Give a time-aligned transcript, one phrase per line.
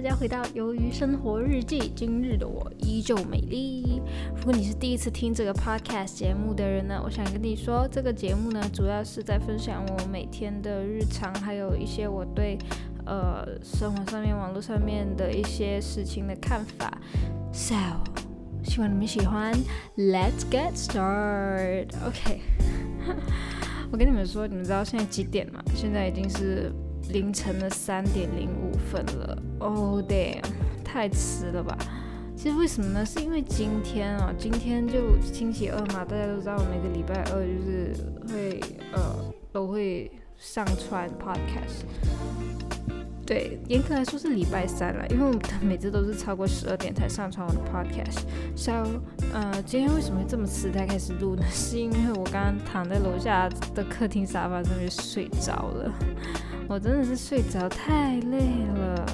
[0.00, 1.80] 大家回到《鱿鱼生活日记》。
[1.92, 4.00] 今日的我依旧美丽。
[4.36, 12.56] 如果你是第一次听这个 podcast 节目的人呢，我想跟你说，这个节目呢，主要是在分享我每天的日常，还有一些我对
[13.06, 16.96] 呃生活上面、网络上面的一些事情的看法。
[17.52, 17.74] So，
[18.62, 19.52] 希望你们喜欢。
[19.96, 21.88] Let's get started.
[22.06, 22.40] OK。
[23.90, 25.60] 我跟你们说，你们知道现在几点吗？
[25.74, 26.72] 现在已经是。
[27.10, 30.42] 凌晨的三点零五分了，Oh damn，
[30.84, 31.76] 太迟了吧？
[32.36, 33.04] 其实为什么呢？
[33.04, 37.94] 是因为今天啊，今天就星期二嘛，大家都知道我每个礼拜二就是
[38.32, 38.60] 会
[38.92, 39.00] 呃
[39.50, 41.82] 都会上传 podcast。
[43.26, 48.20] 对，严格来说是礼拜三了，因为我们每次都是超过十二点才上传我的 podcast。
[48.56, 48.72] So，
[49.34, 51.42] 呃，今天为什么会这么迟才开始录呢？
[51.52, 55.92] 是因为我刚刚躺在楼下的客厅沙发上面睡着了。
[56.68, 58.38] 我真的是睡着太累
[58.74, 59.06] 了，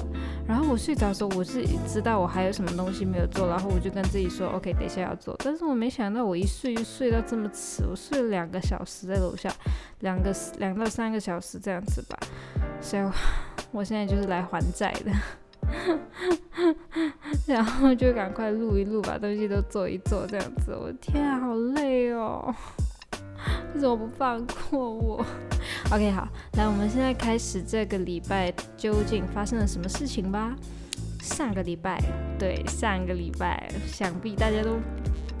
[0.47, 5.35] 然后我睡着的时候，我是知道我还有什么东西没有做，然后我就跟自己说，OK，等一下要做。
[5.43, 9.51] 但是我没想到我一睡就睡到这么迟，我睡了两个小时在楼下，
[10.01, 12.17] 两个两到三个小时这样子吧。
[12.79, 13.03] 所以
[13.71, 15.11] 我现在就是来还债的，
[17.47, 20.75] 然后就赶快录一录，把东西都做一做这样子。
[20.75, 22.53] 我天啊，好累哦。
[23.73, 25.25] 为什么不放过我
[25.91, 30.55] ？OK，好，来，我们现在开始这个礼拜究竟发生了什么事情吧。
[31.21, 31.99] 上个礼拜，
[32.37, 34.77] 对，上个礼拜，想必大家都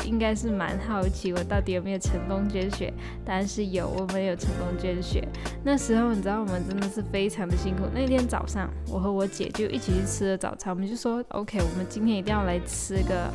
[0.03, 2.91] 应该是蛮好奇我到底有没有成功捐血。
[3.23, 5.27] 但是有，我们有成功捐血。
[5.63, 7.83] 那时候你知道我们真的是非常的辛苦。
[7.93, 13.31] 那天早上，我和我姐就一起去吃了早餐，我们就说 OK，我们今天一定要来吃个。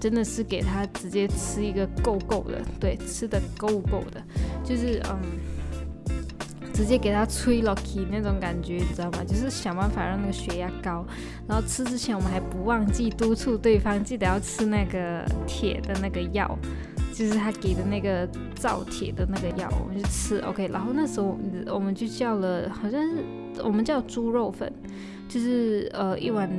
[0.00, 4.22] 真的是给他直接吃一个够够的，对，吃的够够的，
[4.64, 5.20] 就是嗯，
[6.72, 9.18] 直接给他吹 lucky 那种感觉，你知道吗？
[9.22, 11.04] 就是想办法让那个血压高。
[11.46, 16.58] 然后吃之前，我们还不忘记督促对方记得要吃那个铁的那个药，
[17.12, 20.66] 就是他给的那个造铁的那个药，我们就吃 OK。
[20.68, 23.22] 然后那时候我们就叫了，好像是
[23.62, 24.72] 我们叫猪肉粉，
[25.28, 26.50] 就是呃一碗。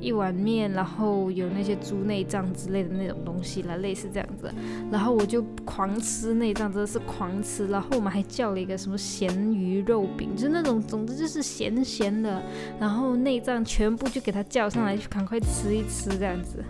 [0.00, 4.52] 一碗面，然后有那些猪内脏之类的那种东西了，类似这样子。
[4.90, 7.66] 然后我就狂吃内脏，真的是狂吃。
[7.66, 12.42] 然后我们还叫了一个什么咸鱼肉饼，就是那种，总之就是咸咸的。
[12.78, 16.64] 然后内脏全部就给它叫上来，就赶快吃一吃这样子。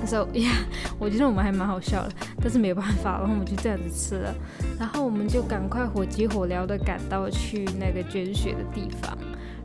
[0.00, 0.50] 那时候呀，
[0.98, 4.34] 我觉得我们还蛮好笑的，但是没有办法，然后我们就这样子吃了。
[4.78, 9.16] 然后我们就赶快火急火燎的赶到去那个捐血的地方。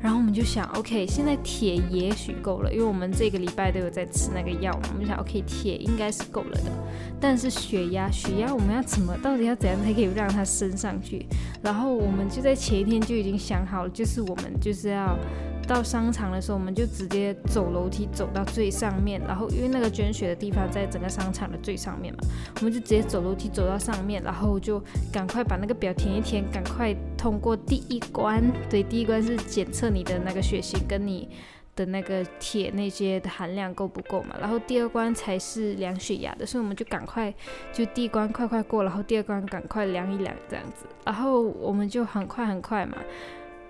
[0.02, 4.90] 然后我们就想，OK，现在铁也许够了，因为我们这个礼拜都有在吃那个药嘛。
[4.94, 6.72] 我们想，OK，铁应该是够了的。
[7.20, 11.26] 但是血压，血压我们要怎么，到底要怎样才可以让它升上去？
[11.64, 15.18] 然后我们就在前一天就已经想好了，就是我们就是要。
[15.66, 22.20] 到商场的时候，我们就直接走楼梯走到最上面，然后因为那个捐血的地方在整个商场的最上面嘛，
[22.60, 24.82] 我们就直接走楼梯走到上面，然后就
[25.12, 28.44] 赶快把那个表填一填，赶快通过第一关。
[28.70, 31.28] 对，第一关是检测你的那个血型跟你
[31.76, 37.34] 的那个铁那些的含量够不够嘛，然后第二关才是量血压的，所以我们就赶快
[37.74, 42.98] 就第一关快快过，然后第二关赶快量一量这样子，然后我们就很快很快嘛。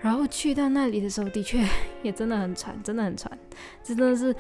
[0.05, 1.65] 然后去到那里的时候，的确
[2.03, 3.27] 也真的很喘，真的很喘，
[3.83, 4.31] 真的是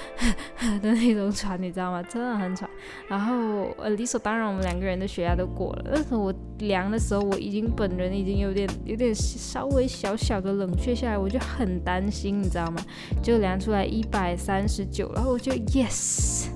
[0.80, 2.02] 的那种喘，你知道吗？
[2.04, 2.68] 真的很喘。
[3.06, 5.90] 然后呃，理所当然，我们两个人的血压都过了。
[5.94, 12.82] 但是我量的时候，我已经本人已经有点有点稍微小小的冷却下来，我就很担心，你知道吗？
[13.22, 16.48] 就量出来一百三十九，然后我就 yes。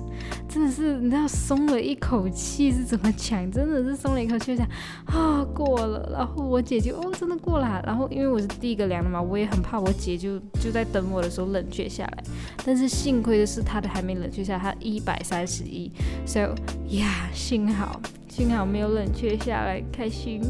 [0.55, 3.51] 真的是，你知道松了一口气是怎么讲？
[3.51, 4.65] 真的是松了一口气，想
[5.03, 6.09] 啊过了。
[6.13, 7.83] 然后我姐就哦真的过了。
[7.85, 12.23] 然后因为我是第一个量的嘛，我也很怕我姐就就在等我的时候冷却下来。
[12.63, 15.91] 但是幸亏的是她的还没冷却下，她一百三十一。
[16.25, 16.55] So
[16.87, 17.99] 呀，幸好
[18.29, 20.41] 幸好没有冷却下来，开心。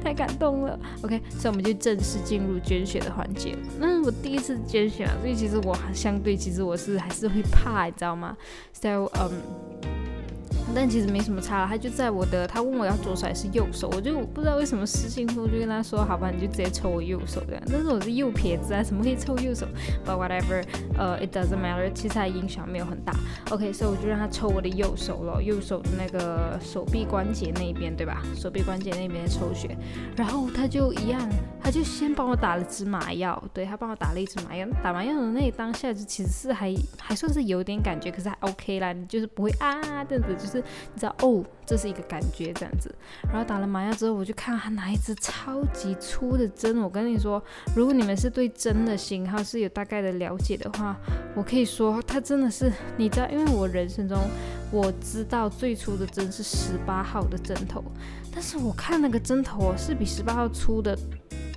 [0.00, 3.56] 太感动了，OK，所以我们就正式进入捐血的环节。
[3.78, 8.36] 那我第一次捐血啊，所以其实我相对其实我是还是会怕，你知道吗
[8.72, 9.99] ？So，嗯。
[10.74, 17.62] 但其实没什么差了，他就在我的，他问我要左手还是右手，我就不知道为什么私信说就跟他说，好吧，你就直接抽我右手这样。
[17.70, 19.66] 但是我是右撇子啊，怎么可以抽右手
[20.06, 20.64] ？But whatever，
[20.96, 23.12] 呃，it doesn't matter，其实它影响没有很大。
[23.50, 28.22] OK，所以我就让他抽我的右手了，右手的那个手臂关节那边，对吧？
[28.34, 29.76] 手臂关节那边抽血，
[30.16, 31.20] 然后他就一样，
[31.62, 34.66] 他就先帮我打了支麻药，对他帮我打了一支麻药。
[34.82, 40.59] 打麻药的那当下就其实是还还算是有点感觉，可是还 OK 啦，你就是不会啊，这样子就是。
[40.94, 42.94] 你知道哦，这是一个感觉这样子。
[43.28, 46.78] 然后打了麻药之后，我就看他拿一支超级粗的针。
[46.78, 47.42] 我跟你说，
[47.74, 50.96] 如果你们是对针的型号是有大概的了解的话，
[51.34, 54.18] 我可以说它真的是，你知道，因为我人生中
[54.70, 57.82] 我知道最粗的针是十八号的针头，
[58.32, 60.96] 但是我看那个针头哦是比十八号粗的。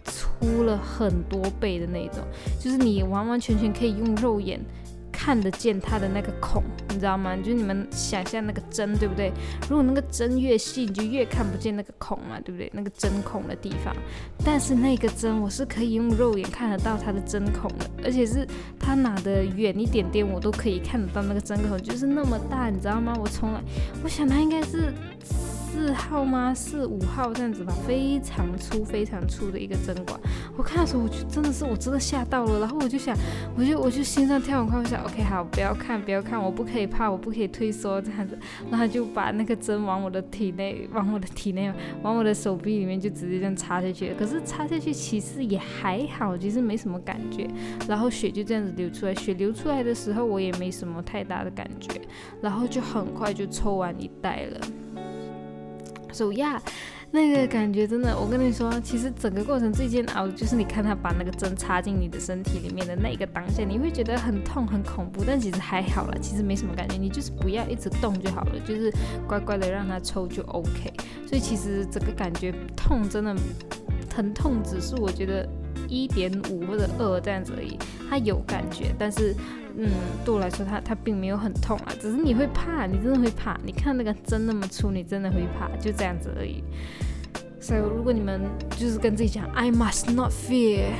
[0.06, 2.22] 粗了很多倍的那种，
[2.60, 4.60] 就是你完完全全可以用肉眼
[5.24, 7.34] 看得见它的那个孔，你知道吗？
[7.38, 9.32] 就是你们想象那个针，对不对？
[9.70, 12.70] 如果那个针越细，你就越看不见那个孔嘛，对不对？
[12.74, 13.96] 那个针孔的地方。
[14.44, 18.46] 但是那个针我是可以用肉眼看得到它的针孔的，而且是
[18.78, 23.14] 它拿的远一点点，我都可以看得到那个针孔，就是那么大，你知道吗？
[23.18, 23.62] 我从来，
[24.04, 24.94] 我想它应该是。
[25.74, 26.54] 四号吗？
[26.54, 30.20] 四五号这样子吧，非常粗、非常粗的一个针管。
[30.56, 32.60] 我看的时候，我就真的是，我真的吓到了。
[32.60, 33.18] 然后我就想，
[33.58, 38.38] 我就我就心脏跳很快，我想，OK，好，不要看，不要看，我不可以怕，我不可以退缩这样子。
[38.70, 41.74] 然后就把那个针往我的体内，往我的体内，
[42.04, 44.14] 往我的手臂里面就直接这样插下去。
[44.14, 47.50] 可是插下去其实也还好，其实没什么感觉。
[47.88, 52.00] 然后血就这样子流出来，血流出来的时候我也没什么太大的感觉，
[52.42, 54.62] 然后就很快就抽完一袋了。
[56.14, 56.62] 手呀，
[57.12, 68.92] 那个感觉真的，我跟你说，其实整个过程最煎熬的就是你看他把那个针插进你的身体里面的那个当下，你会觉得很痛很恐怖，但其实还好了，其实没什么感觉，你就是不要一直动就好了，就是
[69.28, 70.94] 乖乖的让它抽就 OK。
[71.28, 73.36] 所以其实整个感觉痛真的
[74.10, 75.48] 疼痛指数，我觉得
[75.88, 77.78] 一点五或者二这样子而已，
[78.10, 79.36] 它有感觉，但是。
[79.76, 79.90] 嗯，
[80.24, 83.60] 对我来说，它它并没有很痛啊，只是你会怕，你真的会怕。
[83.66, 86.64] 你看那个针那么粗，你真的会怕，就这样子而已。
[87.60, 88.40] 所以如果你们
[88.78, 90.92] 就是跟自己讲 I must not fear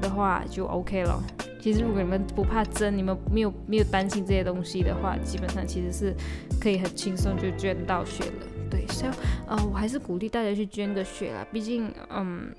[0.00, 1.22] 的话，就 OK 了。
[1.60, 6.14] 其实如果你们不怕针，你们没有没有担心这些东西的话，基本上其实是
[6.58, 8.46] 可以很轻松就捐到血了。
[8.70, 9.10] 对，所以
[9.46, 12.50] 呃，我还是鼓励大家去捐个血啦，毕竟嗯。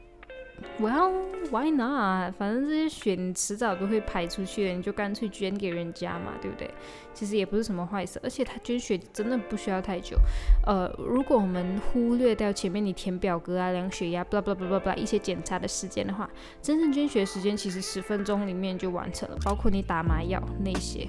[0.79, 1.11] Well,
[1.51, 2.33] why not？
[2.37, 6.69] 反正这些血你迟早都会排出去的，你就干脆捐给人家嘛，对不对？
[7.13, 10.17] 其实也不是什么坏事，而且他捐血真的不需要太久。
[10.65, 16.29] 呃，如果我们忽略掉前面你填表格啊、量血压、blah blah blah blah blah 一些检查的时间的话，
[16.61, 21.07] 真正捐血时间其实十分钟里面就完成了，包括你打麻药那些。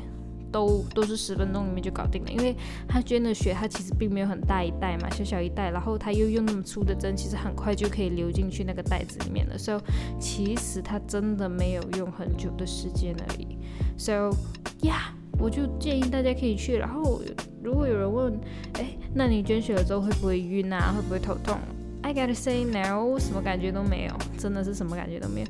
[0.55, 2.55] 都都是十分钟里面就搞定了，因为
[2.87, 9.59] 他捐的血，他其实并没有很大一袋嘛，小小一袋，然后他又用那么粗的针，其实很快就可以流进去那个袋子里面了。
[9.59, 9.81] So，
[10.21, 13.59] 其实他真的没有用很久的时间而已。
[13.99, 15.11] So，yeah，
[15.41, 16.77] 我就建议大家可以去。
[16.77, 17.21] 然后，
[17.61, 18.39] 如果有人问，
[18.75, 20.95] 哎，那你捐血了之后会不会晕啊？
[20.97, 21.59] 会不会头痛
[22.03, 25.47] ？I gotta say no，什么感觉都没有，真的是什么感觉都没有。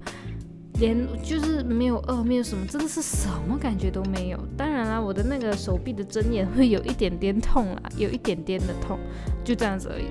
[0.80, 4.38] 连就是没有饿，没有什么，真的是什么感觉都没有。
[4.56, 8.98] 当然啦，我的那个手臂的针眼会有一点点痛啦，有一点点的痛，
[9.44, 10.06] 就这样子而已。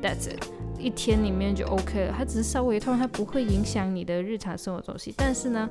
[0.00, 0.44] That's it，
[0.78, 2.14] 一天里面就 OK 了。
[2.16, 5.12] 它只是稍微痛，它不会影响你的日常生活作息。
[5.16, 5.68] 但是呢，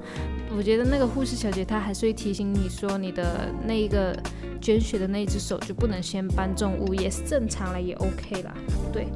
[0.55, 4.17] 我觉得那个护士小姐她还是会提醒你说，你的那一个
[4.61, 8.53] 捐血的那只手就不能先搬重物，也是正常了，也 OK 啦。
[8.91, 9.07] 对，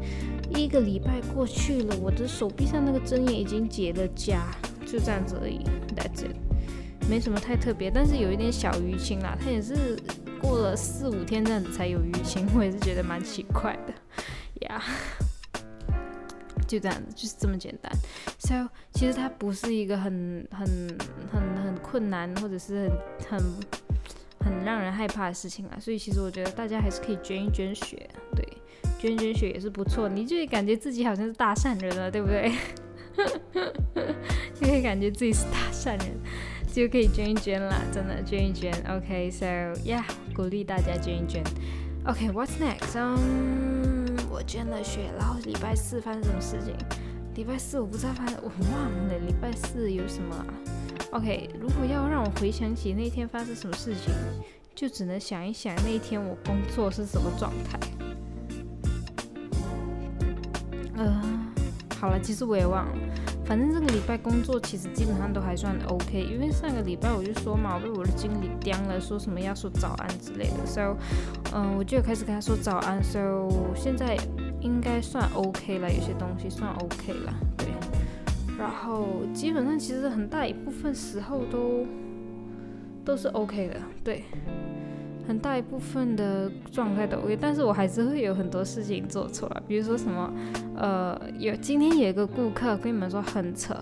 [0.56, 4.40] 一个礼拜过去了，我的手臂上那个针眼已经结了痂。
[4.84, 5.64] 就这样子而已
[5.96, 6.36] ，That's it，
[7.10, 9.38] 没什么太特别，但是有一点小淤青啦。
[9.40, 9.98] 它也是
[10.42, 13.94] 过了四五天这样子才有淤青，我也是觉得蛮奇怪的，
[14.66, 14.84] 呀，
[16.68, 17.90] 就这样子，就是这么简单。
[18.40, 20.68] So，其实它不是一个很很
[21.32, 22.90] 很很困难，或者是
[23.30, 23.40] 很很
[24.46, 25.78] 很让人害怕的事情啊。
[25.80, 28.46] 所以其实我觉得大家还是可以捐一捐血，对，
[29.02, 32.52] 捐捐血也是不错，你就会感觉自己好像是大善人了，对不对？
[34.54, 36.08] 就可以感觉自己是大善人，
[36.72, 38.72] 就可以捐一捐啦，真的捐一捐。
[38.88, 39.46] OK，so
[39.84, 40.04] yeah，
[40.36, 41.44] 鼓励大家捐一捐。
[42.06, 42.96] OK，what's next？
[42.96, 46.76] 嗯，我捐了血，然后礼拜四发生什么事情？
[47.34, 50.46] 礼拜四我不知道发生，我忘了礼拜四有什么。
[51.12, 54.14] OK，如果要让我回想起那天发生什么事情，
[54.76, 57.80] 就只能想一想那一天我工作是什么状态。
[61.06, 61.22] 呃。
[62.00, 62.94] 好了，其实我也忘了。
[63.46, 70.96] 反正这个礼拜工作其实基本上都还算 OK，因为上个礼拜我就说嘛，我被我的经理刁了，说什么要说早安之类的，so，
[71.54, 74.18] 嗯，我就开始跟他说早安，so 现在
[74.62, 77.68] 应该算 OK 了，有些东西算 OK 了，对。
[78.58, 81.86] 然后基本上其实很大一部分时候都
[83.06, 84.24] 都是 OK 的，对。
[85.28, 90.34] 很大一部分的状态都 OK，但是我还是会有很多事情做错了，比如说什么，
[90.76, 93.76] 呃，有今天有一个顾客跟你们说很扯，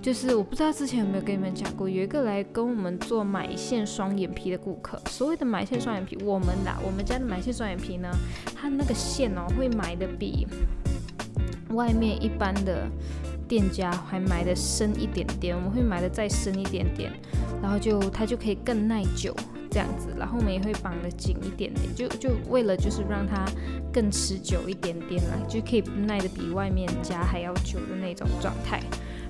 [0.00, 5.00] 就是我不知道之前有没有跟你们讲过，有一个来跟我们做埋线双眼皮的顾客。
[5.10, 8.08] 所谓的埋线双眼皮，我们的我们家的埋线双眼皮呢，
[8.54, 10.46] 它那个线哦会埋的比
[11.70, 12.88] 外面一般的
[13.48, 17.12] 店家还埋的深一点点，我们会埋的再深一点点，
[17.60, 19.34] 然后就它就可以更耐久。
[19.76, 23.44] 这样子，然后我们也会绑得紧一点点，就就为了就是让它
[23.92, 28.80] 更持久一点点啦，就可以耐得比外面夹还要久的那种状态。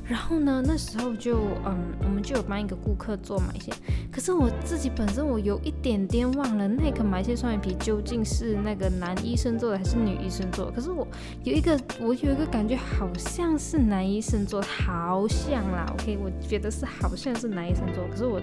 [0.08, 3.74] 然后呢，那时候就嗯，我们就有帮一个顾客做埋线，
[4.12, 10.72] 可是我自己本身我有一点点忘了那个埋线双眼皮究竟是那个男医生做的还是女医生做的。
[10.72, 11.06] 可是我
[11.44, 18.40] 有一个我有一个感觉好像是男医生做，好像啦，OK，我觉得是好像是男医生做，可是我。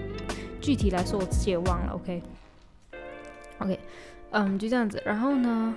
[0.60, 1.92] 具体来说，我自己也忘了。
[1.92, 3.78] OK，OK，
[4.30, 5.02] 嗯，就这样子。
[5.04, 5.76] 然后呢，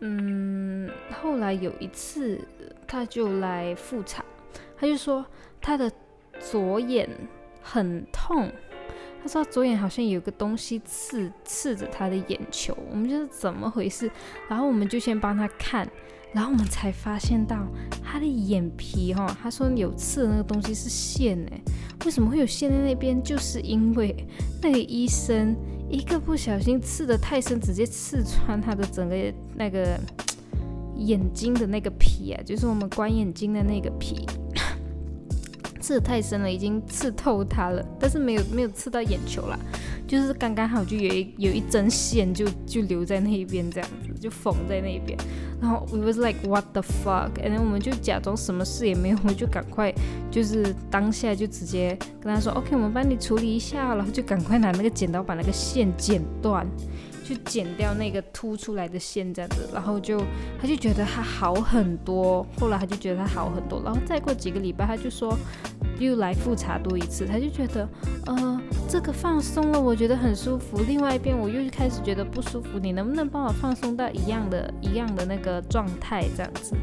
[0.00, 0.90] 嗯，
[1.22, 2.40] 后来有一次，
[2.86, 4.24] 他就来复查，
[4.76, 5.24] 他就说
[5.60, 5.90] 他的
[6.38, 7.08] 左眼
[7.62, 8.50] 很痛，
[9.22, 12.76] 他说左眼好像有个东西刺刺着他的眼球。
[12.90, 14.10] 我们就是怎么回事？
[14.48, 15.88] 然后我们就先帮他看。
[16.32, 17.64] 然后我们才发现到
[18.02, 21.60] 他的眼皮哈，他说有刺的那个东西是线哎，
[22.04, 23.22] 为什么会有线在那边？
[23.22, 24.26] 就是因为
[24.60, 25.54] 那个医生
[25.88, 29.14] 一个不小心刺的太深，直接刺穿他的整个
[29.54, 29.96] 那个
[30.96, 34.26] 眼睛的那个皮啊，就是我们关眼睛的那个皮。
[35.80, 39.58] 刺的太深了，已经刺透它了，但是没有没有刺到眼球啦，
[40.08, 45.18] 就是刚刚好就有一有一针线就就留在那一边这样子，就缝在那边。
[45.60, 49.92] 然后 we was like what the fuck，and 我们就假装什么事也没有，我就赶快
[50.30, 56.66] 就是当下就直接跟他说 OK，我们帮你处理一下，然后就赶快拿那个剪刀把那个线剪断。
[57.24, 60.22] 去剪掉那个凸出来的线，这样子，然后就
[60.60, 65.36] 他就觉得他好很多，后来他就觉得他好很多，然后再过几个礼拜，他就说
[65.98, 67.88] 又来复查多一次，他就觉得
[68.26, 76.76] 呃这个放松了，我觉得很舒服，另外一边我又开始觉得不舒服，你能不能帮我放松到一样的一样的那个状态这样子？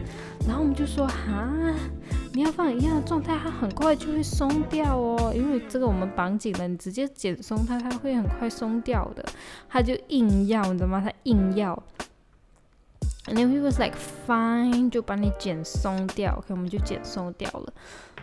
[0.48, 1.48] 然后我们就说哈。
[2.34, 5.34] 你要放一样的状态，它很快就会松掉哦。
[5.36, 9.26] 因为这个我们绑紧了，你直接剪松它，它会很快松掉的。
[9.68, 11.02] 它就硬要，你知道吗？
[11.04, 11.82] 它硬要。
[13.26, 13.96] And then he was like
[14.26, 16.34] fine，就把你剪松掉。
[16.38, 17.74] OK，我们就剪松掉了。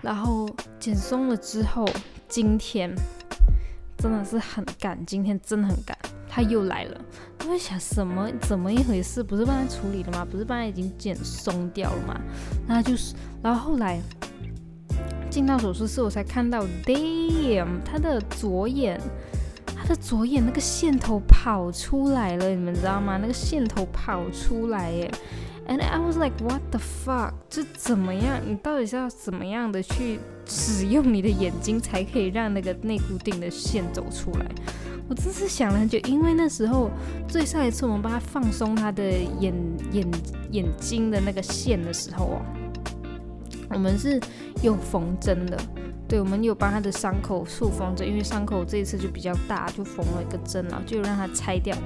[0.01, 0.49] 然后
[0.81, 1.87] 剪松了之后，
[2.29, 2.95] 今天
[3.99, 5.97] 真的是很赶，今天真的很赶。
[6.31, 7.01] 他又来了，
[7.41, 9.23] 我在想什么怎么一回事？
[9.23, 10.25] 不是帮他处理了吗？
[10.31, 12.21] 不是帮他已经剪松掉了吗？
[12.67, 14.01] 那就是，然后后来
[15.31, 19.01] 进到手术室，我才看到，damn，他的左眼，
[19.77, 23.19] 他的左眼那个线头跑出来了，你们知道吗？
[23.21, 25.11] 那个线头跑出来耶
[25.69, 27.33] ，and I was like what the fuck？
[27.49, 28.41] 这怎么样？
[28.45, 34.47] 你到底是要怎么样的去使用你的眼睛，才可以让那个内固定的线走出来？
[35.09, 36.91] 我真是想了很久，因为那时候
[37.29, 39.55] 最上一次我们帮他放松他的眼
[39.93, 40.07] 眼
[40.51, 42.43] 眼睛的那个线的时候哦，
[43.71, 44.21] 我们是
[44.63, 45.59] 用缝针的，
[46.09, 51.77] 对，我们有帮他的伤口处缝针，因为伤口这一次就比较大，就缝了一个针然后就让他拆掉。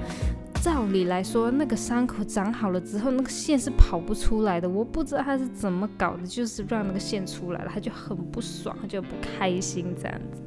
[0.61, 4.69] 照理来说，那个伤口长好了之后，那个线是跑不出来的。
[4.69, 10.41] 我不知道他是怎么搞的，就是让那个线出来了，他就很不爽，他就不开心这样子。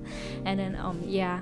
[0.46, 1.40] And then um yeah.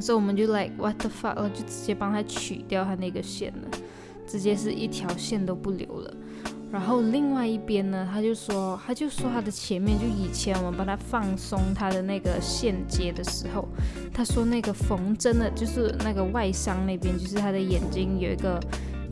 [0.00, 3.68] 所以我们就 like what the fuck，就直接帮他取掉他那个线了，
[4.26, 6.14] 直接是一条线都不留了。
[6.74, 13.68] 然后另外一边呢，他就说，他就说他的前面就以前我们帮他放松他的那个线接的时候，
[14.12, 18.60] 他说那个缝针的，就是那个外伤那边，就是他的眼睛有一个。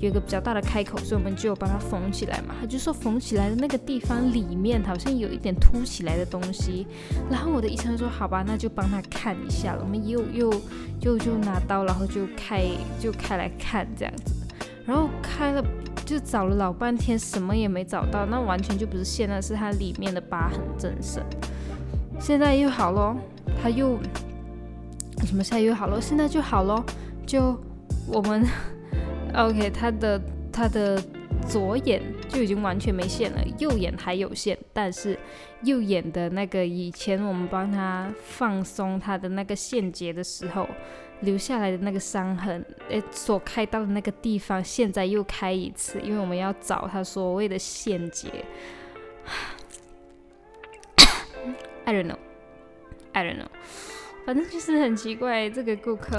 [0.02, 2.56] 有一个比较大的开口，所以我们就把它缝起来嘛。
[2.60, 6.84] 他就说缝起来的那个地方里面好像有一点凸起来的东西。
[7.30, 10.50] 然后我的医生说：“好吧，那就帮他看一下了。”我们又又
[11.00, 12.64] 就就拿刀，然后就开
[12.98, 14.34] 就开来看这样子。
[14.84, 15.64] 然后开了
[16.04, 18.26] 就找了老半天，什么也没找到。
[18.26, 21.22] 那完全就不是线，那是它里面的疤痕增生。
[22.20, 23.16] 现在又好了，
[23.62, 23.98] 他又
[25.26, 25.42] 什么？
[25.42, 26.84] 现在又好了，现在就好了。
[27.26, 27.58] 就
[28.06, 28.46] 我们。
[29.34, 30.20] OK，他的
[30.52, 31.02] 他的
[31.48, 35.18] 左眼就已经完全没线了，右眼还有线，但是
[35.62, 40.68] 右眼的那个以前我们帮他放松他的那个线结的时候
[41.22, 48.28] 留下来的那个伤痕，诶，所开到的那个地方，现在又开一次，因为我们要找他所谓的线结。
[51.84, 52.18] I don't know,
[53.12, 53.48] I don't know，
[54.24, 56.18] 反正就是很奇怪这个顾客。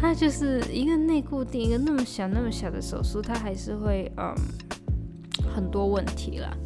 [0.00, 4.32] 他就是一个内固定，一个那么小那么小的手术，他还是会嗯
[5.52, 6.56] 很多问题啦。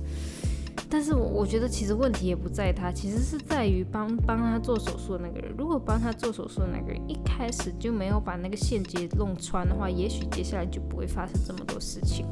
[0.93, 5.51] 但是我我觉得其实问题也不在他，其实是在于帮帮他做手术的那个人。
[5.57, 12.27] 如果帮他做手术的那个人一开始就没有把那个线结弄穿的话，也许接下来就不会发生这么多事情。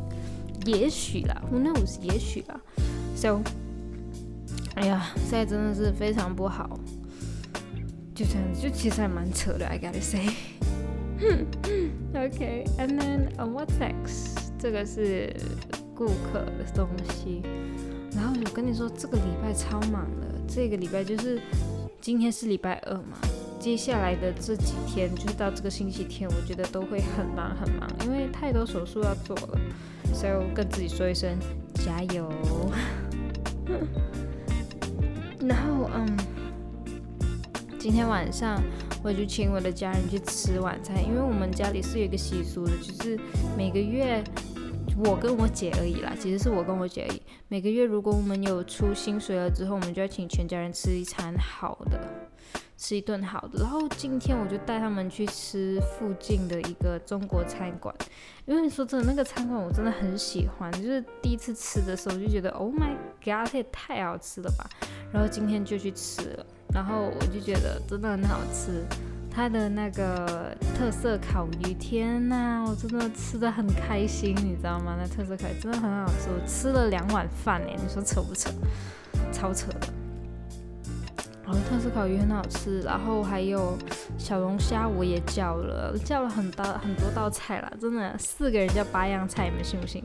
[0.66, 1.98] 也许啦，Who knows？
[2.02, 2.60] 也许啦。
[3.16, 3.40] So，
[4.74, 6.78] 哎呀，现在真的是非常不好。
[8.14, 10.34] 就这样子，就其实还蛮扯的，I gotta say。
[12.12, 14.50] OK，and then what's next？
[14.58, 15.34] 这个是
[15.94, 17.40] 顾客的东西。
[18.14, 20.26] 然后我跟你说，这个礼拜超忙的。
[20.52, 21.40] 这个礼拜就是
[22.00, 23.16] 今天是礼拜二嘛，
[23.60, 29.60] 接下来的这几天，就是到这个星期天，我觉得都会很忙很忙，因为太多手术要做了。
[30.12, 31.38] 所以我跟自己说一声
[31.74, 32.28] 加油。
[35.46, 36.16] 然后嗯，
[37.78, 38.60] 今天晚上
[39.04, 43.16] 我就请我的家人去吃晚餐，因为我们家里是有一个习俗的，就是
[43.56, 44.24] 每个月。
[45.04, 47.22] 我跟我姐而已啦，其实是我跟我姐而已。
[47.48, 51.98] 每个月如果我们有出薪水了之后，我们就要请全家人吃一餐好的，
[52.76, 53.60] 吃一顿好的。
[53.60, 57.94] 然后今天我就带他们去吃附近的一个中国餐馆，
[58.46, 64.68] 因为说真的，那个餐馆我真的很喜欢，就是第一次吃的时候我就觉得，Oh my god，这也太好吃了吧！
[65.12, 68.84] 然后今天就去吃了，然后我就觉得真的很好吃。
[69.30, 74.96] 它的那个特色烤鱼，天呐，我真的吃的很开心，你知道吗？
[74.98, 78.50] 那特色烤鱼真的很好吃，我吃了两碗饭哎，你说扯不扯？
[79.32, 79.88] 超扯的。
[81.44, 83.76] 然后特色烤鱼很好吃，然后还有
[84.18, 90.02] 小龙虾我也叫了，叫了很多很多道菜啦，真的四个人叫八样菜，你们信不信？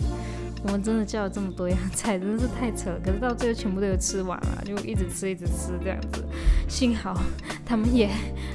[0.66, 3.00] 我们真的叫了这么多样菜， 真的是太扯了。
[3.00, 6.26] 可是到最后全部都有吃完了，就一直吃一直吃这样子。
[6.68, 7.16] 幸好
[7.64, 8.10] 他们也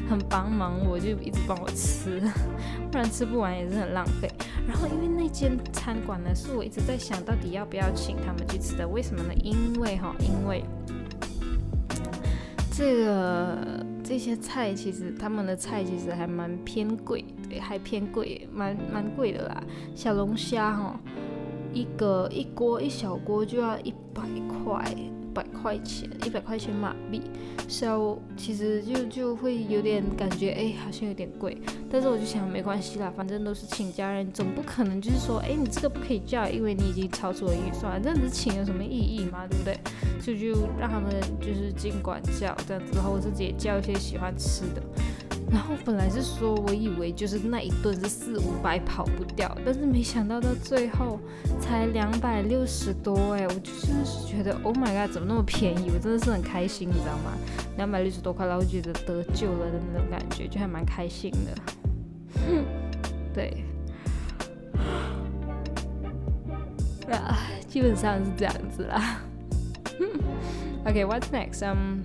[0.09, 2.21] 很帮忙，我就一直帮我吃，
[2.91, 4.29] 不然吃不完也是很浪费。
[4.67, 8.87] 然后因为那间餐馆呢，是我一直在想到底要不要请他们去吃的。
[8.87, 9.33] 为什么呢？
[9.35, 10.65] 因为哈，因为
[12.73, 19.63] 这个这些菜其实他们的菜其实还蛮偏贵，对，还偏贵，蛮蛮贵的啦。
[19.95, 20.99] 小龙虾哈。
[21.73, 24.23] 一个一锅一小锅就要一百
[24.65, 24.95] 块，
[25.33, 27.23] 百块钱，一百块钱马币，
[27.69, 31.57] 所以其实就就会有点感觉，哎，好像有点贵。
[31.89, 39.79] 但是我就想，没关系啦，反正都是请家人，总不可能就是说，哎，你这个不可以叫，因为你已经超出了预算，这样子请有什么意义嘛，对不对？
[40.21, 44.83] 所以就让他们就是尽管叫这样子，然后我自己也叫一些喜欢吃的。
[45.51, 51.19] 然后本来是说，我以为就是那一顿是四五百跑不掉，但是没想到到最后
[51.61, 55.91] 才两百六十多哎，我就真的是觉得 Oh my god，怎么那么便宜？
[55.91, 57.37] 我真的是很开心，你知道吗？
[57.77, 61.61] 两百六十多块，然后觉得得救了的那种感觉，就还蛮开心的。
[63.35, 63.65] 对，
[67.11, 67.37] 啊，
[67.69, 69.21] 基本上是这样子啦。
[70.87, 71.65] OK，What's next？
[71.65, 72.05] 嗯，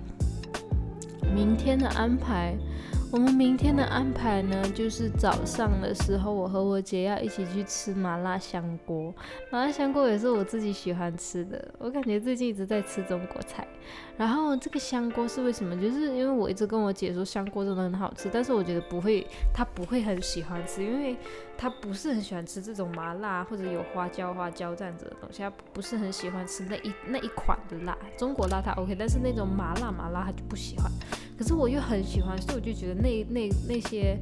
[1.32, 2.56] 明天的安排。
[3.12, 9.14] 我们明天的安排呢，就是早上的时候，我和我姐要一起去吃麻辣香锅。
[9.48, 13.66] 麻辣香锅也是我自己喜欢吃的，我感觉最近一直在吃中国菜。
[14.16, 15.80] 然后这个香锅是为什么？
[15.80, 21.16] 就是因为我一直跟我姐说香锅真的很好吃，但是我觉得不会，她不会很喜欢吃，因为
[21.56, 27.96] 她不是很喜欢吃这种麻辣或者有花椒花椒这样子的东西，她不是很喜欢吃那一那一款的辣。
[28.18, 30.90] 中国辣她 OK，但是那种麻辣麻辣她就不喜欢。
[31.36, 34.18] 可是我又很喜欢，所以我就觉得那那那些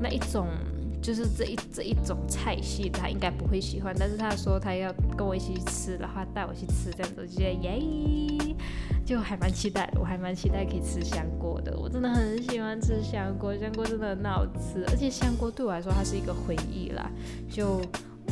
[0.00, 0.46] 那一种
[1.00, 3.94] 就是这一这一种菜系，他应该不会喜欢。
[3.98, 7.82] 但是他说他要跟我一起去吃，然后带我去吃，这样子我就觉得耶，
[9.04, 10.00] 就还蛮期待的。
[10.00, 17.10] 我还蛮期待可以吃香锅的，我真的很喜欢吃香锅，香锅真的很好吃，而且香锅对我来说它是一个回忆啦，
[17.50, 17.80] 就。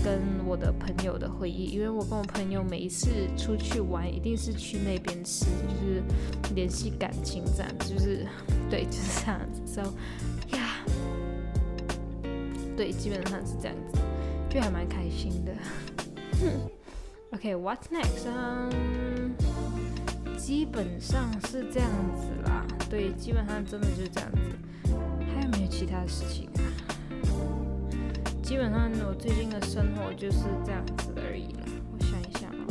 [0.04, 6.02] 跟我的朋友的回忆，因为我跟我朋友每一次出去玩，一定是去那边吃，就是
[6.54, 8.26] 联系感情这样子，就是
[8.68, 9.62] 对，就是这样子。
[9.66, 9.80] So，
[10.54, 10.84] 呀，
[12.76, 13.98] 对，基本上是这样子，
[14.50, 15.52] 就还蛮开心的。
[17.32, 18.28] OK，What's next？
[20.36, 22.66] 基本上是这样子啦。
[22.90, 24.38] 对，基本上真的就是这样子。
[25.34, 26.60] 还有没有其他的事情啊？
[28.54, 31.64] 基本上我最近的生活就是这样子而已啦。
[31.90, 32.64] 我想一想啊，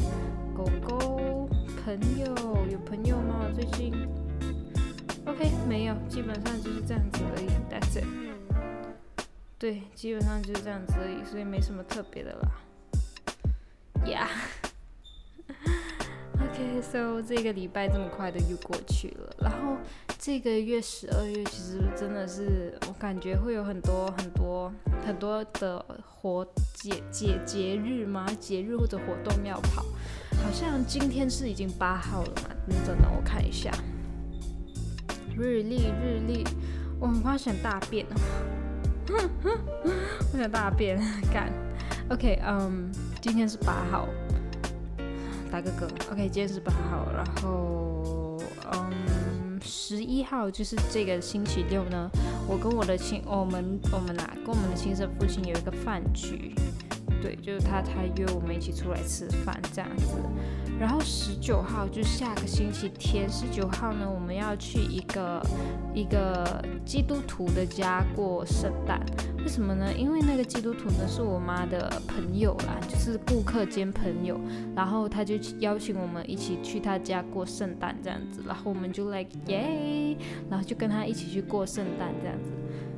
[0.55, 1.49] 狗狗
[1.83, 2.33] 朋友
[2.71, 3.51] 有朋友吗？
[3.53, 3.93] 最近
[5.25, 7.49] ？OK，没有，基本上就是这样子而已。
[7.69, 8.05] That's it。
[9.59, 12.49] 对，基本上就是这样子而已，所以没什么特别的啦。
[14.05, 14.29] Yeah。
[16.39, 19.75] OK，so 这个礼拜这么快的又过去了，然后。
[20.25, 24.71] 这个月十二月其实真的是我感觉会有很多很多
[25.05, 28.25] 很多的活节节节日吗？
[28.39, 29.83] 节日或者活动要跑，
[30.41, 32.55] 好像今天是已经八号了嘛？
[32.87, 33.69] 等等，我看一下
[35.35, 36.47] 日历日历，
[37.01, 39.27] 我很怕想大便哦，
[40.31, 40.97] 我想大便
[41.33, 41.51] 干。
[42.07, 44.07] OK，嗯，今天是八号，
[45.51, 45.83] 打个嗝。
[46.13, 48.37] OK，今天是八号，然后
[48.71, 48.93] 嗯，
[49.63, 52.09] 十一号就是这个星期六呢，
[52.47, 56.53] 我跟我的亲，我们我们啊，跟我们的亲生父亲有一个饭局。
[57.23, 60.17] 对，就是他，他约我们一起出来吃饭这样子。
[60.77, 65.41] 然后十九号就下个星期天，十九号呢，我们要去一个
[65.93, 68.99] 一个基督徒的家过圣诞。
[69.37, 69.93] 为什么呢？
[69.93, 74.37] 因为那个基督徒呢是我妈的朋友啦，就是顾客兼朋友。
[74.75, 78.43] 然后他就邀请我们一起去他家过圣诞这样子。
[78.45, 80.17] 然后我们就 like 耶，
[80.49, 82.51] 然后就跟他一起去过圣诞这样子。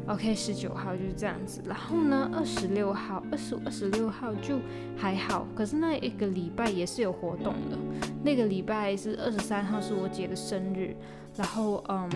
[0.08, 4.60] OK，十九号就是这样子，然后呢，二十六号、二十五、二十六号就
[4.96, 7.78] 还好，可是那一个礼拜也是有活动的。
[8.24, 10.96] 那个礼拜是二十三号是我姐的生日，
[11.36, 12.08] 然后嗯，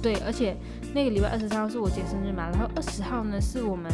[0.00, 0.56] 对，而且
[0.94, 3.92] 那个礼拜二十三号是我姐生日嘛，然后二十号呢是我们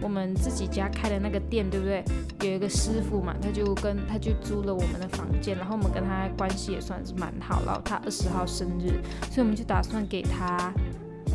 [0.00, 2.02] 我们自己家开的那个店，对不对？
[2.40, 10.72] 有一个师傅嘛，他就跟他就租了我们的房间，然后我们跟他关系也算是蛮好，然后他二十号生日，所以我们就打算给他。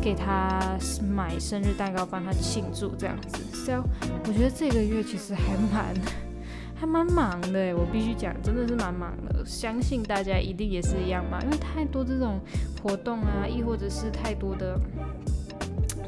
[0.02, 0.76] 给他
[1.14, 3.38] 买生日蛋糕，帮他庆祝这样子。
[3.54, 3.84] So，
[4.26, 5.94] 我觉得这个月其实还蛮
[6.74, 9.46] 还蛮忙的，我必须讲，真的是蛮忙的。
[9.46, 12.40] 相信大家一定也是一样嘛，因为太多这种
[12.82, 14.76] 活动啊，亦或者是太多的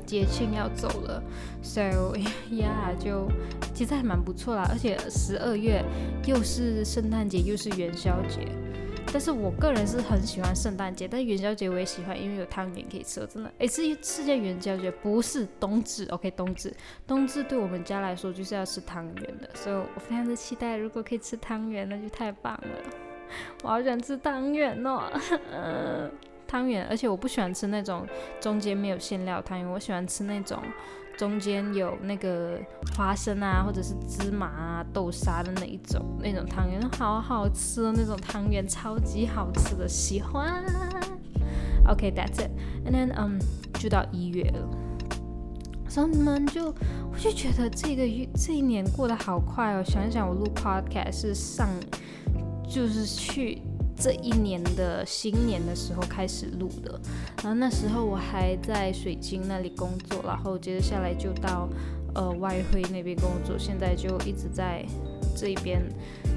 [0.04, 1.22] 节庆要走了。
[1.62, 2.16] So，
[2.50, 3.30] 呀，就
[3.72, 4.66] 其实还蛮不错啦。
[4.68, 5.84] 而且十二月
[6.26, 8.48] 又是圣诞节，又是元宵节。
[9.14, 13.24] 但是我个人是很喜欢圣诞节，但元宵节我也喜欢，因为有汤圆可以吃。
[13.28, 16.04] 真的，哎，是世界元宵节，不是冬至。
[16.06, 16.74] OK，冬至，
[17.06, 22.68] 冬至对我们家来说就是要吃汤圆的，所以我非常的期待，如果可以吃汤圆，那就太棒了。
[23.62, 25.04] 我好想吃汤圆哦，
[26.48, 28.04] 汤圆，而且我不喜欢吃那种
[28.40, 30.60] 中间没有馅料汤圆，我喜欢吃那种。
[31.16, 32.58] 中间有那个
[32.96, 37.92] 花生啊，或者是芝麻啊、豆沙的那一种那种汤圆，好好吃哦！
[37.96, 40.64] 那种汤圆超级好吃的，喜欢。
[41.86, 43.38] OK，that's it，and then 嗯，
[43.78, 44.68] 就到一月了。
[45.88, 46.74] 所以你们就
[47.12, 49.84] 我就觉得这个月这一年过得好快哦。
[49.84, 51.68] 想想我录 podcast 是上
[52.68, 53.62] 就是去。
[53.96, 57.00] 这一年的新年的时候开始录的，
[57.42, 61.68] 然后那时候我还在水晶那里工作，然后接着下来就到
[62.14, 64.84] 呃外汇那边工作，现在就一直在
[65.36, 65.80] 这一边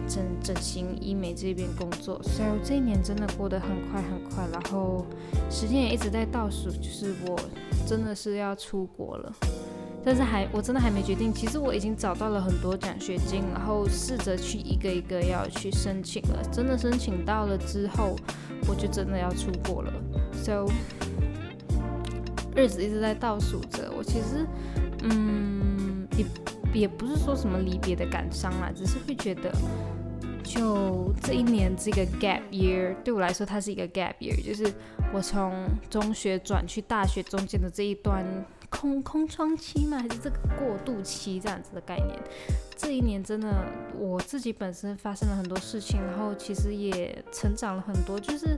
[0.07, 5.05] 整整形医美这边工作，所以这一年真的过得很快很快，然后
[5.49, 7.39] 时间也一直在倒数，就是我
[7.87, 9.33] 真的是要出国了。
[10.03, 11.33] 但是还我真的还没决定。
[11.33, 16.41] 其实我已经找到了很多奖学金，然后试着去一个一个要去申请了。
[16.49, 18.15] 真的申请到了之后，
[18.69, 19.93] 我就真的要出国了。
[20.31, 20.67] So，
[22.55, 23.91] 日子一直在倒数着。
[23.97, 24.47] 我其实，
[25.03, 29.51] 嗯，也也不是说什么离别的感伤啦，只是会觉得，
[30.41, 34.71] 就这一年这个 gap year 对我来说，它是一个 gap year，就是
[35.13, 38.25] 我从中学转去大学中间的这一段。
[38.69, 42.19] 空空窗期嘛，还是这个过渡期这样子的概念？
[42.75, 43.65] 这一年真的
[43.97, 48.19] 我自己本身发生了很多事情，然后其实也成长了很多。
[48.19, 48.57] 就是，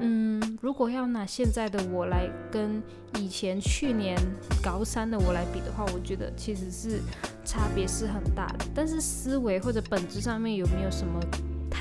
[0.00, 2.82] 嗯，如果要拿现在的我来跟
[3.18, 4.18] 以前去年
[4.62, 7.00] 高三的我来比的话，我觉得其实是
[7.44, 8.64] 差别是很大的。
[8.74, 11.20] 但是思维或者本质上面有没有什么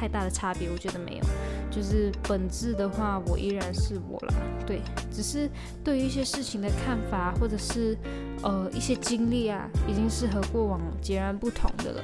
[0.04, 0.70] 太大的差别？
[0.70, 1.24] 我觉得没有。
[1.72, 4.34] 就是本质的话，我依然是我了，
[4.68, 5.50] 对，只是
[5.82, 7.98] 对于一些事情的看法，或者是
[8.42, 12.04] 呃一些经历啊，已经是和过往截然不同的了，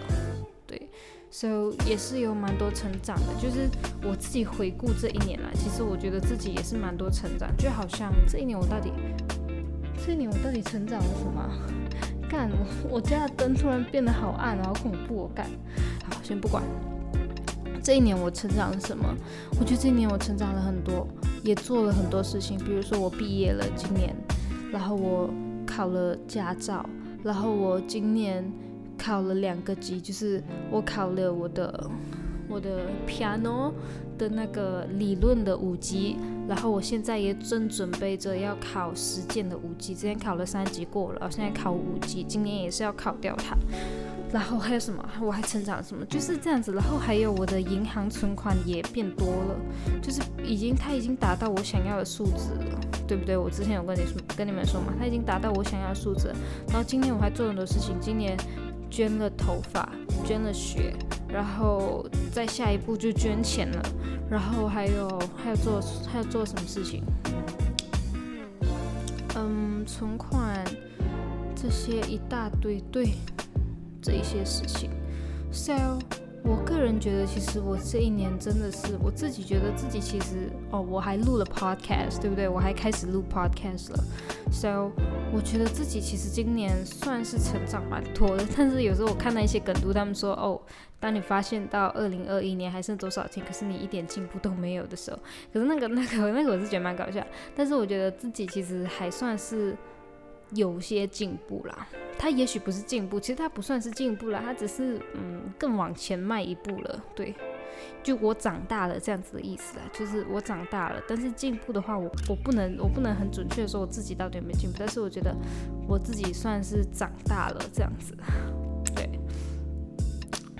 [0.66, 0.90] 对
[1.30, 3.34] ，so 也是有蛮多成长的。
[3.38, 3.70] 就是
[4.02, 8.94] 我自己回顾这一年来，其实我觉得自己也是蛮多成长，就好像这一年我到底，
[10.04, 12.30] 这一年我到底成长了什么？
[12.30, 12.50] 干，
[12.90, 15.46] 我家的灯突然变得好暗，好恐怖，我干，
[16.10, 16.64] 好，先不管。
[17.82, 19.06] 这一年我成长了什么？
[19.60, 21.08] 我觉得这一年我成长了很多，
[21.44, 22.58] 也做了很多事情。
[22.58, 24.16] 比如说我毕业了今年，
[24.72, 25.30] 然后我
[25.66, 26.88] 考了驾照，
[27.24, 28.52] 然后我今年
[28.98, 31.90] 考了两个级，就是我考了我的
[32.48, 33.72] 我的 piano
[34.18, 39.94] 的那个理论的五级，然后我现在也正准备着要考实践的五级。
[39.94, 43.56] 之前考了三级过了，现在考五级，今年也是要考掉它。
[44.32, 45.04] 然后还有什么？
[45.22, 46.06] 我还成长什么？
[46.06, 46.72] 就是这样子。
[46.72, 49.60] 然后还有我的银行存款也变多了，
[50.02, 53.36] 就是已经它已经达到我想要的数字了，对不对？
[53.36, 56.32] 我之前有跟你说跟你们说嘛，它已经达到我想要的数字。
[56.68, 58.38] 然后今年我还做很多事情，今年
[58.90, 59.90] 捐了头发，
[60.24, 60.94] 捐了血，
[61.28, 63.82] 然后再下一步就捐钱了。
[64.30, 65.10] 然后还有
[65.44, 67.04] 还有做还有做什么事情？
[69.36, 70.64] 嗯，存款
[71.56, 73.16] 这些一大堆，对。
[74.02, 74.90] 这一些事情
[75.52, 75.74] ，so
[76.42, 82.48] 我个人觉得，其实我这一年真的是我自己觉得自己其实哦，我还录了 podcast，对不对？
[82.48, 84.04] 我还开始录 podcast 了
[84.50, 84.90] ，so
[85.34, 88.46] 我觉得自己其实今年算是成长蛮多的。
[88.56, 90.62] 但是有时候我看到一些梗图，他们说哦，
[90.98, 95.20] 当你发现到二零二一年还剩多少天，可是你一点进步都没有的时候，
[95.52, 97.22] 可是那个那个那个我是觉得蛮搞笑。
[97.54, 99.76] 但是我觉得自己其实还算是。
[100.56, 107.36] 有些进步啦，他也许不是进步，其实他不算是进步了，他只是嗯更往前迈一步了，对，
[108.02, 115.36] 就我长大了这样子的意思啊，就是我长大了，但是进步的话，我我不能我不能很准确的说我自己到底有没有进步，但是我觉得
[115.88, 118.18] 我自己算是长大了这样子，
[118.96, 119.08] 对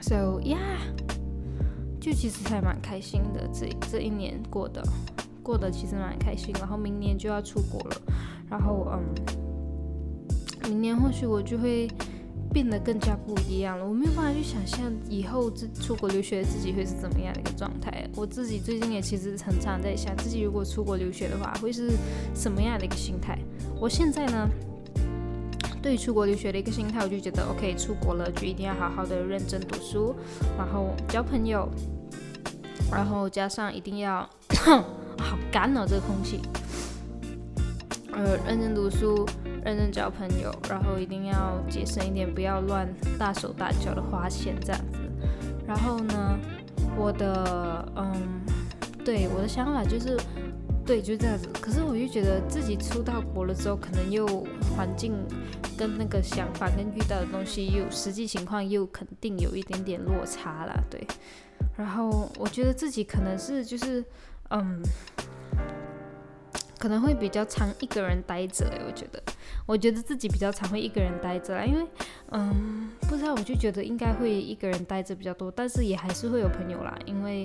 [0.02, 0.78] ，so yeah，
[2.00, 4.84] 就其实还蛮开心的，这这一年过的
[5.42, 7.96] 过得其实蛮开心，然后明年就要出国了，
[8.48, 9.49] 然后嗯。
[10.70, 11.88] 明年或许我就会
[12.54, 13.86] 变得更加不一样了。
[13.86, 18.08] 我没有办法去想象以后自出国留学的自己会是怎么样的一个状态。
[18.16, 21.92] 我自己最近也其实很常在想，自己如果出国留学的话，会是
[22.36, 23.38] 什么样的一个心态。
[23.80, 24.48] 我现在呢，
[25.82, 30.16] 对于出国留学的一个心态，我就觉得 OK，出国了就一定要好好的认真读书，
[30.58, 31.68] 然后交朋友，
[32.92, 34.30] 然后加上一定要
[35.18, 36.40] 好干哦，这个空气，
[38.14, 39.26] 呃，认真读书。
[39.62, 42.88] 认真交朋友，然后一定要节省一点，不要乱
[43.20, 45.00] 大手大脚的花钱这样子。
[45.68, 46.40] 然后呢，
[46.96, 48.42] 我的嗯，
[49.04, 50.18] 对我的想法就是，
[50.86, 51.50] 对，就这样子。
[51.62, 54.26] 可是我又觉得自己出到国了之后，可能又
[54.76, 55.14] 环境
[55.78, 61.06] 跟那个想法跟遇到的东西，又实际情况又肯定有一点点落差了，对。
[61.76, 64.02] 然后我觉得自己可能是就是
[64.52, 64.82] 嗯。
[66.80, 69.22] 可能会比较常一个人待着，我觉得，
[69.66, 71.86] 我觉得自己比较常会一个人待着啦，因为，
[72.32, 77.44] 嗯，不知道，我就觉得应该会一个人待着比较多，但是也还是会有朋友啦，因为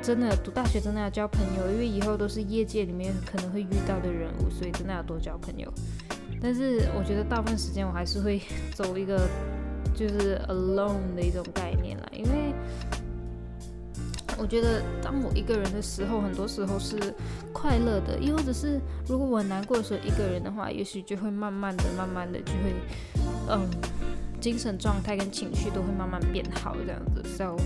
[0.00, 5.70] 真的读大学真的要交朋友，因为以后都是业界里面可能会遇到的人物，所以真的要多交朋友。
[6.40, 8.40] 但是我觉得大部分时间我还是会
[8.72, 9.28] 走一个
[9.92, 12.54] 就是 alone 的一种概念啦，因为。
[14.38, 16.96] 我觉得当我一个人的时候，很多时候是
[17.52, 22.74] 快乐的，又或者是如果我难过的时候，一个人的话，也许就会慢慢的、慢慢的就会，
[23.48, 23.68] 嗯，
[24.40, 27.22] 精神状态跟情绪都会慢慢变好这样子。
[27.36, 27.56] So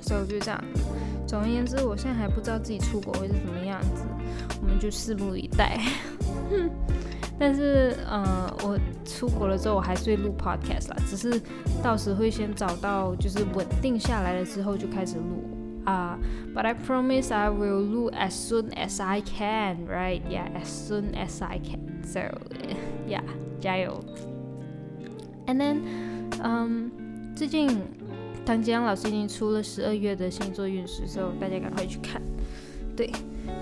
[0.00, 0.62] yeah，So 就这样。
[1.26, 4.04] 总而言之，我现在还不知道自己出国会是什么样子，
[4.62, 5.78] 我们就拭目以待。
[7.38, 10.96] 但是，呃，我出国了之后，我还是会录 podcast 啦。
[11.06, 11.40] 只是
[11.82, 15.44] 到时会先找到就是稳定下来了之后就开始录
[15.84, 16.18] 啊。
[16.52, 20.20] But I promise I will 录 as soon as I can, right?
[20.28, 22.02] Yeah, as soon as I can.
[22.02, 22.20] So,
[23.08, 23.22] yeah，
[23.60, 24.02] 加油。
[25.46, 25.78] And then，
[26.42, 26.90] 嗯，
[27.36, 27.68] 最近
[28.44, 32.20] 唐吉阳老师已经出了十二月的星座运势，所以大家赶快去看。
[32.96, 33.12] 对。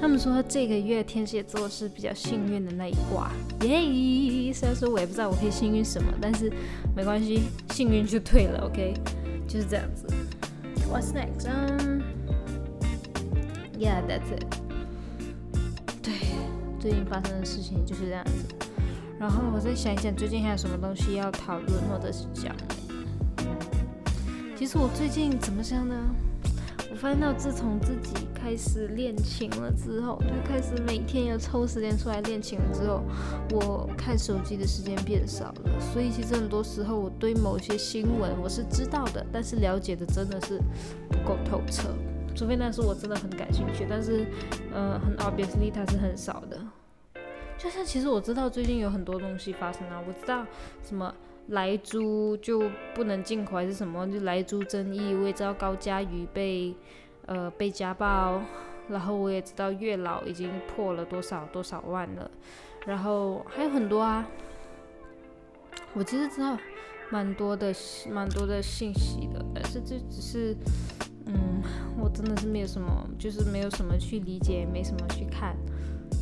[0.00, 3.30] 他们说这个月天蝎座是比较幸运的那一卦，
[3.62, 4.52] 耶！
[4.52, 6.52] 虽然说我也不知道我可以幸运什么，但是
[6.94, 8.94] 没关系，幸运就对了，OK？
[9.48, 10.06] 就是这样子。
[10.88, 11.48] What's next?
[13.78, 14.44] Yeah, that's it.
[16.02, 16.12] 对，
[16.78, 18.54] 最近发生的事情就是这样子。
[19.18, 22.54] 然后我再想一想，最近还有什么东西要讨论或者是讲？
[24.56, 25.94] 其实我最近怎么想呢？
[26.96, 33.02] 我发现到，自从自己开始练琴了之后，就开始每天要抽时间出来练琴了之后，
[33.50, 35.78] 我看手机的时间变少了。
[35.78, 40.58] 所以其实很多时候，我对某些新闻我是知道的，但是了解的真的是
[41.10, 41.90] 不够透彻。
[42.34, 44.26] 除非那是我真的很感兴趣，但是，
[44.72, 46.58] 呃，很 obviously 它是很少的。
[47.58, 50.46] 就像其实我知道最近有很多东西发生啊，我知道
[50.82, 51.14] 什么。
[51.48, 54.10] 莱猪就不能进口还是什么？
[54.10, 56.74] 就莱猪争议，我也知道高佳瑜被
[57.26, 58.40] 呃被家暴，
[58.88, 62.30] 然后我也知道月老已经破了多少多少万了，
[62.84, 64.26] 然后还有很多啊，
[65.94, 66.58] 我其实知道
[67.10, 67.72] 蛮多的
[68.10, 70.56] 蛮多的信息的，但是这只是
[71.26, 71.62] 嗯，
[71.98, 75.56] 我真的是没有什么，就是没有什么去理解，没什么去看，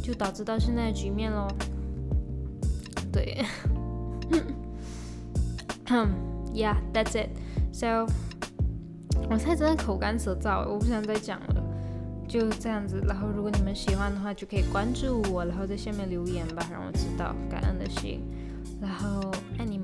[0.02, 1.48] 就导致到现在的局面咯。
[3.10, 3.42] 对。
[6.52, 7.30] Yeah, that's it.
[7.72, 8.06] So，
[9.28, 11.62] 我现在真的口干舌燥，我不想再讲了。
[12.28, 18.22] 就这样子，然后如果你们喜欢的话，就可以关注我，然后在下面留言吧，让我知道，感恩的心。
[18.80, 19.20] 然后
[19.58, 19.83] 爱你们。